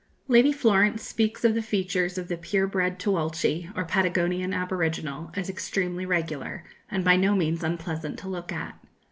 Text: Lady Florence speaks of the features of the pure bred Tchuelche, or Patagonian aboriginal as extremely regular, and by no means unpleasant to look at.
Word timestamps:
Lady 0.27 0.51
Florence 0.51 1.03
speaks 1.03 1.45
of 1.45 1.53
the 1.53 1.61
features 1.61 2.17
of 2.17 2.27
the 2.27 2.35
pure 2.35 2.65
bred 2.65 2.97
Tchuelche, 2.97 3.71
or 3.77 3.85
Patagonian 3.85 4.51
aboriginal 4.51 5.29
as 5.35 5.47
extremely 5.47 6.07
regular, 6.07 6.63
and 6.89 7.05
by 7.05 7.15
no 7.15 7.35
means 7.35 7.63
unpleasant 7.63 8.17
to 8.17 8.27
look 8.27 8.51
at. 8.51 8.79